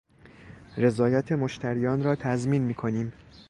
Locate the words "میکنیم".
2.63-3.13